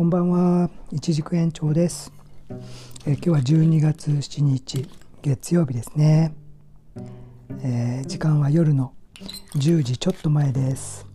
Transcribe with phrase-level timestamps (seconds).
[0.00, 2.10] こんばんは、一軸園長です、
[3.06, 4.88] え、今日は12月7日
[5.20, 6.34] 月曜日ですね、
[7.62, 8.94] えー、時間は夜の
[9.56, 11.06] 10時ちょっと前です、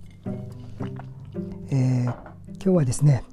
[1.71, 2.13] えー、今
[2.61, 3.23] 日はですね、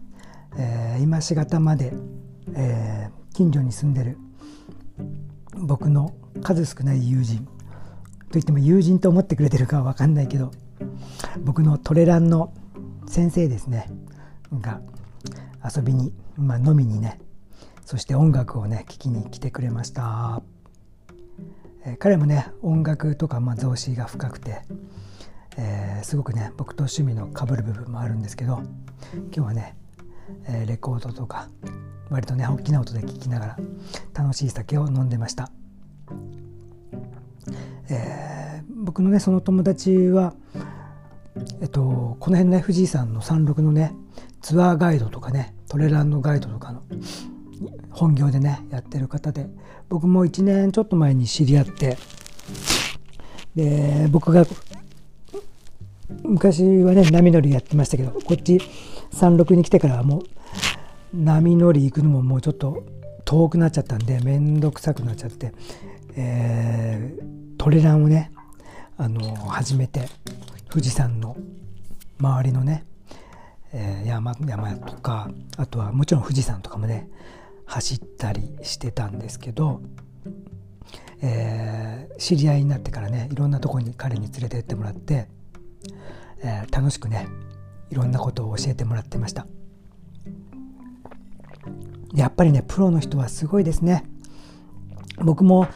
[0.56, 1.92] え今しがたまで、
[2.56, 4.16] え近所に住んでる
[5.58, 7.46] 僕の数少ない友人
[8.30, 10.50] といっても友人と思ってくれてるかは分かんないけど
[11.40, 12.54] 僕のトレランの
[13.06, 13.90] 先生ですね。
[14.60, 14.80] が
[15.64, 17.20] 遊びに、まあ、飲みにね
[17.84, 20.42] そして音楽をね聴きに来てくれました、
[21.84, 24.62] えー、彼もね音楽とか、まあ、造詞が深くて、
[25.56, 28.62] えー、すごくね僕と趣味のかぶる部分もあるんですけど
[29.14, 29.76] 今日はね、
[30.46, 31.48] えー、レコードとか
[32.10, 33.56] 割とね大きな音で聴きながら
[34.14, 35.50] 楽しい酒を飲んでました、
[37.90, 40.34] えー、僕のねその友達は
[41.60, 43.94] えっと、この辺ね富士山の山麓のね
[44.42, 46.82] ツアーガイドとかねトレランのガイドとかの
[47.90, 49.46] 本業でねやってる方で
[49.88, 51.96] 僕も1年ちょっと前に知り合って
[53.54, 54.44] で僕が
[56.24, 58.60] 昔はね波乗りやってましたけどこっち
[59.12, 60.22] 山麓に来てからはもう
[61.14, 62.84] 波乗り行くのももうちょっと
[63.24, 65.52] 遠くなっちゃったんで面倒くさくなっちゃって、
[66.16, 68.32] えー、トレランをね
[68.98, 70.08] あの始めて
[70.68, 71.36] 富士山の
[72.18, 72.84] 周りのね、
[73.72, 77.08] えー、山山とかあとはもちろん富士山とかもね
[77.64, 79.80] 走ったりしてたんですけど、
[81.22, 85.28] えー、知り合いになってからねいろんなとこに彼に連れてってもらって、
[86.42, 87.28] えー、楽しくね
[87.90, 89.46] いろんなことを教えてもらってました。
[92.14, 94.04] やっぱりねプロの人はすごいですね。
[95.18, 95.66] 僕も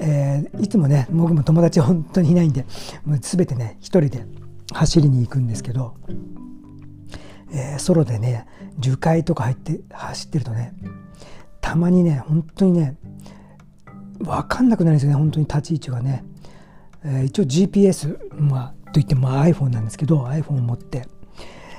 [0.00, 2.64] えー、いつもね僕も友達本当にいないんで
[3.04, 4.24] もう全てね一人で
[4.72, 5.96] 走りに行くんですけど、
[7.54, 8.46] えー、ソロでね
[8.78, 10.74] 樹海とか入って走ってるとね
[11.60, 12.96] たまにね本当にね
[14.18, 16.24] 分かんなくなるんですよね本当に立ち位置がね、
[17.04, 21.06] えー、一応 GPS まあといっても iPhone なんですけど iPhone を持って、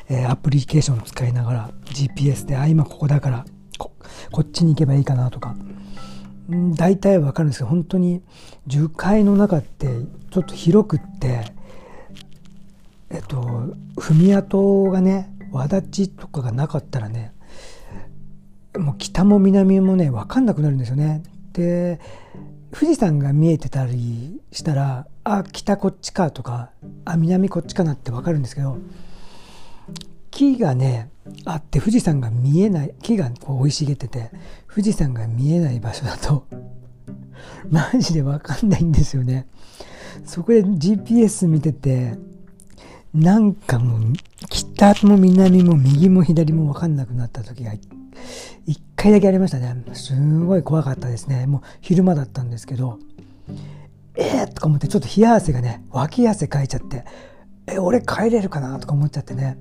[0.09, 3.45] えー、アプリケーションを使いながら GPS であ今ここだから
[3.77, 5.55] こっちに行けばいいかなとか。
[6.75, 8.21] 大体わかるんですけど本当に
[8.67, 9.87] 樹海の中って
[10.29, 11.51] ちょっと広くって
[13.09, 17.33] えっと踏み跡がね輪立ちとかがなかったらね
[18.77, 21.23] もう北も南もね分かんなくなるんですよね。
[21.53, 21.99] で
[22.71, 26.71] 富士山が見えてたりしたらあ北こっちかとか
[27.05, 28.77] あ南こっちかなって分かるんですけど
[30.29, 31.09] 木がね
[31.45, 34.31] あって富士山が見えない木がこう生い茂ってて
[34.69, 36.45] 富士山が見えない場所だと
[37.71, 39.47] マジで分かんないんですよね
[40.25, 42.17] そこで GPS 見てて
[43.15, 44.01] なんかもう
[44.49, 47.73] 北も南も右も左も分かんなくなった時が
[48.65, 49.73] 一回だけありましたね。
[49.93, 51.47] すごい怖かったですね。
[51.47, 52.99] もう昼間だったんですけど
[54.15, 57.05] えー、とか思ってちょっと冷や汗がね脇汗かいちゃって
[57.67, 59.57] え俺帰れるかなとか思っちゃってね。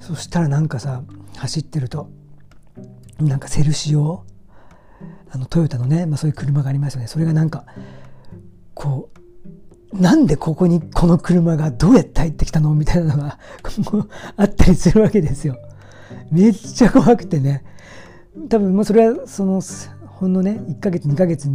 [0.00, 1.02] そしたらなんかさ
[1.36, 2.08] 走ってると
[3.20, 4.24] なんかセルシオ
[5.30, 7.06] あのトヨタのね、まあ、そういう車がありますよね。
[7.06, 7.66] それがなんか
[8.74, 9.21] こう
[9.92, 13.38] なんでここにこの車がどうやって入ってきたのみたいなのが
[14.36, 15.58] あったりするわけですよ。
[16.30, 17.64] めっちゃ怖くてね。
[18.48, 19.62] 多分もうそれはその
[20.06, 21.48] ほんのね1ヶ月2ヶ月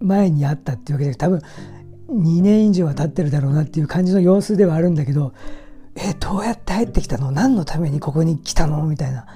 [0.00, 1.40] 前にあったっていうわけで多分
[2.10, 5.32] 2年以上は経ってるだろうなっていう感じの様子ではあるんだけど
[5.94, 7.30] えどうやって入ってきたの？
[7.30, 8.84] 何のためにここに来たの？
[8.84, 9.26] みたいな。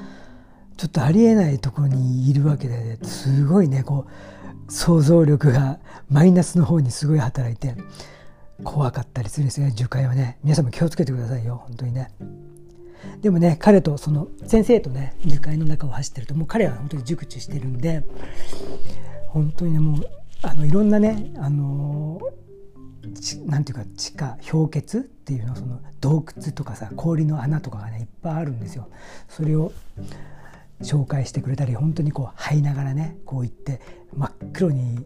[0.76, 5.78] ちょっとありえないところにいるわけですごいねこう想像力が
[6.10, 7.74] マイナスの方にすごい働いて
[8.62, 10.38] 怖かったりするんですね樹海はね。
[10.42, 12.10] 皆さんも気をつけてくださいよ本当にね。
[13.20, 18.02] でもね彼とその先生とね樹海の中を走ってるともう彼は本当に熟知してるんで
[19.28, 20.10] 本当にねもう
[20.42, 22.20] あのいろんなねあの
[23.46, 28.88] なんていうか地下氷結っていうのその洞窟とかさ氷の穴とかがねいっぱいあるんですよ。
[29.28, 29.72] それを
[30.82, 33.80] 紹介してくれたり本当にこう這いながらねこう行って
[34.14, 35.04] 真っ黒に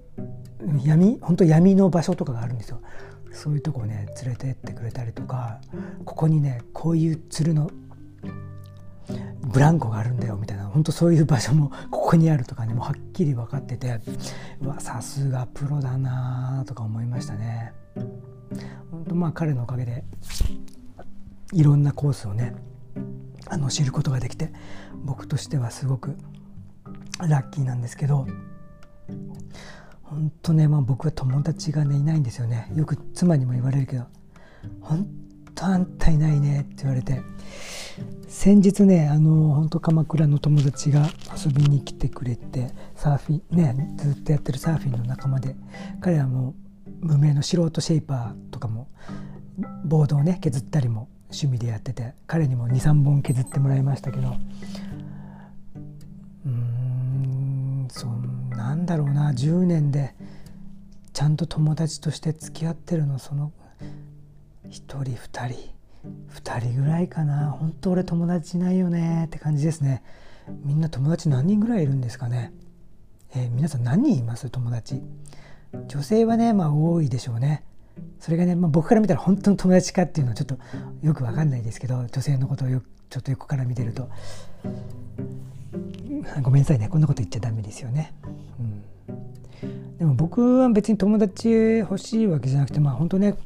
[0.84, 2.80] 闇本当闇の場所とかがあるんですよ。
[3.32, 5.60] そういうとこね連れてってくれたりとか
[6.04, 7.70] ここにねこういう鶴の
[9.42, 14.00] ブランコがあるんだよみたいな本当そういう場所もここにあるとかねもうはっきり分かってて
[14.60, 17.72] うわさすがプロだなとか思いましたね。
[18.90, 20.04] 本当まあ彼のおかげで
[21.52, 22.54] いろんなコースをね
[23.46, 24.52] あの知ることができて
[25.04, 26.16] 僕としてはすごく
[27.18, 28.26] ラッキーなんですけど
[30.02, 32.68] 本当ね、まあ、僕は友達がねいないんですよね。
[32.74, 34.06] よく妻にも言われるけど
[34.80, 35.06] 本
[35.54, 37.22] 当あんたいないねって言われて
[38.28, 45.54] 先日ねあの本当鎌倉の友達が遊びに来てくれてサーフィンねずっとやってるサーフィンの仲間で
[46.00, 46.54] 彼はも
[47.02, 48.88] う無名の素人シェイパーとかも
[49.84, 58.06] ボードをね削ったりも趣味でやってて彼にも23本削ってもらいましたけどうーんそ
[58.56, 60.14] なんだろうな10年で
[61.12, 63.52] ちゃんと友達として付き合ってるのその
[64.68, 65.70] 1人2人
[66.32, 67.50] 2人ぐらいかな。
[67.50, 70.02] 本当俺友達いないよねって感じですね。
[70.64, 72.52] みんな友達何人ぐらいいるんですかね、
[73.34, 74.48] えー、皆さん何人います？
[74.48, 75.02] 友達。
[75.88, 77.64] 女性はねまあ多いでしょうね。
[78.18, 80.58] それがね、まあ、僕から見たら本当の友達かっていうのはちょっと
[81.02, 84.08] よく分かんないですけど女性のことをよちょっと横から見てると
[86.42, 88.12] ごめんなさいねこんなこと言っちゃダメですよね、
[89.62, 93.36] うん、でも僕は別に友達欲しいわけじゃなくてまあ本当ね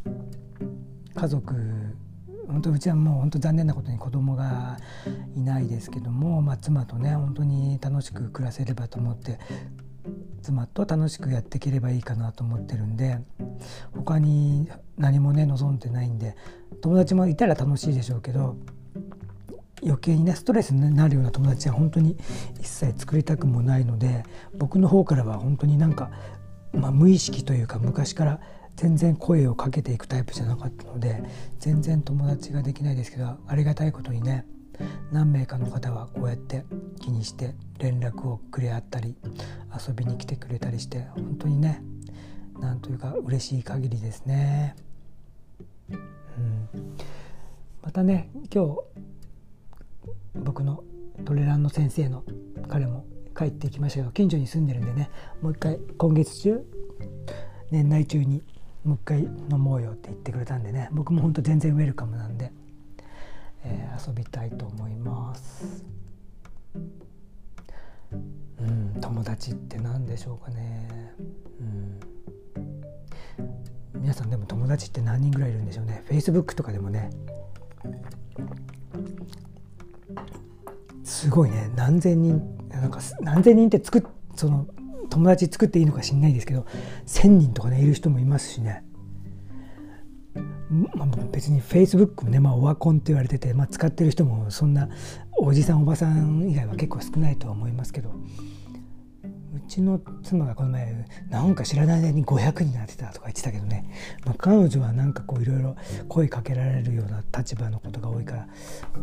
[1.14, 1.54] 家族
[2.48, 4.76] 本当うちはもう本当残念なことに子供が
[5.36, 9.38] いないですけども、まあ、妻とね本当に楽しく暮らせればと思って
[10.44, 13.18] 妻と楽しくやっていければいいかなと思ってるんで
[13.94, 14.68] 他に
[14.98, 16.36] 何もね望んでないんで
[16.82, 18.56] 友達もいたら楽しいでしょうけど
[19.82, 22.16] 余計にねストレスになるような友達は本当に
[22.60, 24.24] 一切作りたくもないので
[24.56, 26.10] 僕の方からは本当になんか、
[26.72, 28.40] まあ、無意識というか昔から
[28.76, 31.22] 全然声をかけていくタイプじゃなかったので
[31.58, 34.46] 全然友達ができないですけどありがたいことにね
[35.12, 36.64] 何名かの方はこうやって
[37.00, 39.16] 気にして連絡をくれ合ったり
[39.86, 41.82] 遊びに来てくれたりして本当にね
[42.58, 44.76] なんというか嬉しい限りですね。
[45.90, 46.68] うん、
[47.82, 48.80] またね今日
[50.34, 50.82] 僕の
[51.24, 52.24] トレランの先生の
[52.68, 53.04] 彼も
[53.36, 55.10] 帰ってきましたけど近所に住んでるんでね
[55.42, 56.60] もう一回今月中
[57.70, 58.42] 年内中に
[58.84, 62.52] もう一回飲もうよって言ってくれたんでね僕も本当全然ウェルカムなんで、
[63.64, 65.84] えー、遊びたいと思います。
[68.60, 70.88] うん友達って何でしょうかね。
[71.60, 71.64] う
[73.96, 74.00] ん。
[74.00, 76.04] 皆さんでも友達って何人ぐらいいるんでしょうね。
[76.08, 77.10] Facebook とかでもね。
[81.02, 81.70] すごいね。
[81.74, 84.02] 何千人なんか何千人って作っ
[84.36, 84.66] その
[85.10, 86.66] 友達作っていいのか知んないですけど
[87.06, 88.84] 1,000人とかねいる人もいますしね、
[90.74, 94.88] まあ、別にフェイスブックもね、まあ、オワコンって言われてて、まあ、使ってる人もそんな
[95.38, 103.88] おじさんおばさん以外は結構少ないとは思いますけどうちの妻がこの前なんか知らない間に500になってたとか言ってたけどね、
[104.26, 105.76] まあ、彼女はなんかこういろいろ
[106.08, 108.48] 声かけられるような立場のことが多いから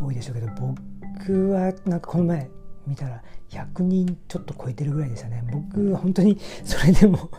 [0.03, 2.49] 多いでしょうけど僕はなんかこの前
[2.85, 5.43] 見たら100人ちょっと超えてるぐらいでしたね。
[5.51, 7.29] 僕本当にそれでも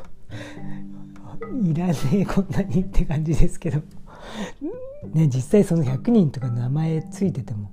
[1.65, 3.83] いらねえこんなにって感じですけど。
[5.13, 7.71] ね実際その100人とか名前ついてても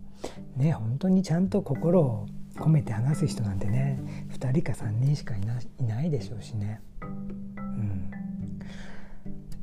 [0.58, 4.00] ね本当にちゃんと心を込めて話す人なんてね
[4.32, 6.82] 2人か3人しかいないないでしょうしね。
[7.02, 8.12] うん。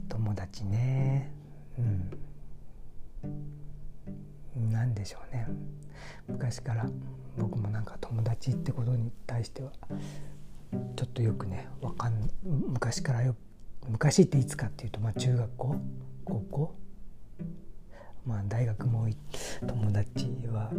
[0.09, 1.31] 友達ね。
[1.79, 2.11] うん。
[4.71, 5.47] 何でしょうね。
[6.29, 6.89] 昔から
[7.37, 9.71] 僕もなんか友達ってことに対しては
[10.97, 13.37] ちょっとよくねわかん昔からよ
[13.89, 15.77] 昔っていつかっていうと、まあ、中学校
[16.25, 16.75] 高校？
[18.25, 19.09] まあ大学も
[19.67, 20.73] 友達は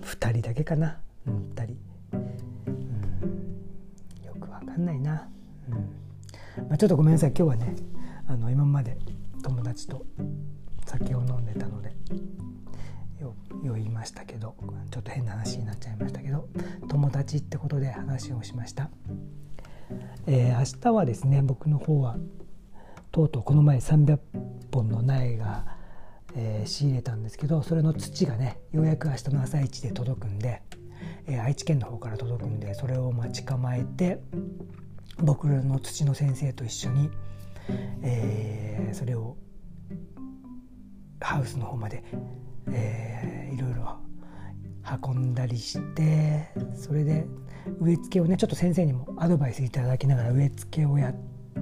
[0.00, 1.76] 2人だけかな、うん、2人、
[2.12, 2.16] う
[2.70, 5.28] ん、よくわかんないな、
[5.68, 5.74] う
[6.62, 6.68] ん。
[6.68, 7.30] まあ、ちょっとごめんなさい。
[7.30, 7.76] 今日はね
[8.26, 8.96] あの今まで
[9.42, 10.06] 友達と
[10.86, 11.94] 酒を飲んでたので
[13.62, 14.56] 酔いましたけど
[14.90, 16.48] ちょっと変な話になっちゃいましたけど
[16.88, 18.90] 友達ってことで話をしました、
[20.26, 22.16] えー、明日はですね僕の方は
[23.10, 24.18] とうとうこの前300
[24.72, 25.64] 本の苗が、
[26.34, 30.62] えー、仕入れたんですけどそれの土がねようやく明日の朝一で届くんで、
[31.26, 34.20] えー、愛知県の方から届くんでそれを待ち構えて
[35.18, 37.10] 僕の土の先生と一緒に、
[38.02, 39.36] えー、それを
[41.20, 42.02] ハウスの方まで
[42.68, 43.98] えー、いろいろ
[45.04, 47.26] 運んだりしてそれで
[47.80, 51.14] 植え付けをねちょっと先生にもアドバイスいただきながら植え付けをやっ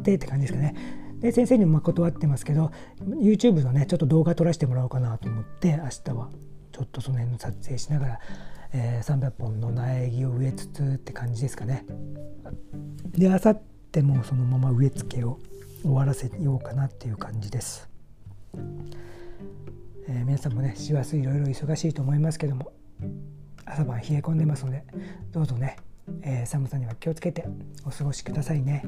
[0.02, 0.74] てって感じですかね。
[1.20, 2.70] で先生にも断ってますけど
[3.04, 6.30] YouTube のねちょっと動画撮らせてもらおうかなと思って明日は
[6.72, 8.20] ちょっとその辺の撮影しながら、
[8.72, 11.84] えー、300本の苗木を植えつつって感じですかね。
[13.12, 13.60] で明後
[13.92, 15.38] 日もそのまま植え付けを
[15.82, 17.90] 終わらせようかなっていう感じです。
[20.08, 22.72] えー、皆さんもね師走いろいろ忙しいと思いますけども
[23.70, 24.84] 朝晩冷え込んでますので
[25.32, 25.76] どうぞね、
[26.22, 27.46] えー、寒さには気をつけて
[27.86, 28.84] お過ごしくださいね。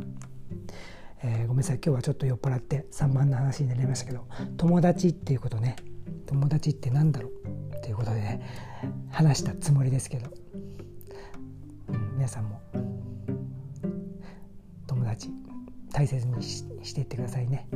[1.24, 5.76] えー、ごめんなさい今日はちょっと酔っ払って散漫な話になりましたけど友達っていうことね。
[6.26, 7.80] 友達って何だろう？
[7.82, 8.40] ということで、ね、
[9.10, 10.30] 話したつもりですけど、
[11.88, 12.60] うん、皆さんも
[14.86, 15.30] 友達
[15.92, 17.68] 大切にしていってくださいね。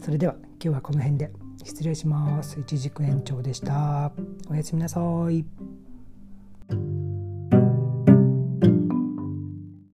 [0.00, 1.30] それでは今日はこの辺で
[1.62, 2.58] 失礼します。
[2.60, 4.12] 一軸延長でした。
[4.50, 5.44] おやすみなさい。